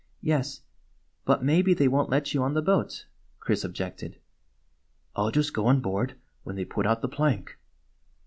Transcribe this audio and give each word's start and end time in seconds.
"Yes, 0.33 0.61
but 1.25 1.43
maybe 1.43 1.75
they 1.75 1.87
won't 1.87 2.09
let 2.09 2.33
you 2.33 2.41
on 2.41 2.55
the 2.55 2.63
boat," 2.63 3.05
Chris 3.39 3.63
objected." 3.63 4.17
I 5.15 5.21
'll 5.27 5.31
just 5.31 5.53
go 5.53 5.67
on 5.67 5.79
board 5.79 6.15
when 6.43 6.55
they 6.55 6.65
put 6.65 6.87
out 6.87 7.03
the 7.03 7.07
plank." 7.07 7.59